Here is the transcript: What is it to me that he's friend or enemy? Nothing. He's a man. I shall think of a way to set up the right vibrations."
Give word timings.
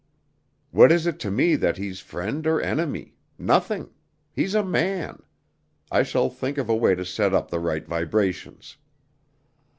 What 0.71 0.91
is 0.91 1.05
it 1.05 1.19
to 1.19 1.29
me 1.29 1.55
that 1.55 1.77
he's 1.77 1.99
friend 1.99 2.47
or 2.47 2.59
enemy? 2.59 3.17
Nothing. 3.37 3.91
He's 4.33 4.55
a 4.55 4.63
man. 4.65 5.21
I 5.91 6.01
shall 6.01 6.31
think 6.31 6.57
of 6.57 6.69
a 6.69 6.75
way 6.75 6.95
to 6.95 7.05
set 7.05 7.35
up 7.35 7.51
the 7.51 7.59
right 7.59 7.85
vibrations." 7.85 8.77